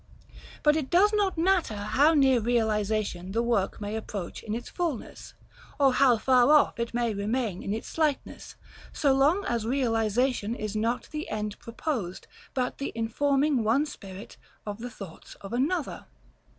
But 0.63 0.75
it 0.75 0.89
does 0.89 1.13
not 1.13 1.37
matter 1.37 1.75
how 1.75 2.15
near 2.15 2.39
realization 2.39 3.33
the 3.33 3.43
work 3.43 3.79
may 3.79 3.95
approach 3.95 4.41
in 4.41 4.55
its 4.55 4.67
fulness, 4.67 5.35
or 5.79 5.93
how 5.93 6.17
far 6.17 6.51
off 6.51 6.79
it 6.79 6.95
may 6.95 7.13
remain 7.13 7.61
in 7.61 7.71
its 7.71 7.87
slightness, 7.87 8.55
so 8.91 9.13
long 9.13 9.45
as 9.45 9.63
realization 9.67 10.55
is 10.55 10.75
not 10.75 11.07
the 11.11 11.29
end 11.29 11.59
proposed, 11.59 12.25
but 12.55 12.79
the 12.79 12.91
informing 12.95 13.63
one 13.63 13.85
spirit 13.85 14.37
of 14.65 14.79
the 14.79 14.89
thoughts 14.89 15.35
of 15.41 15.53
another. 15.53 16.07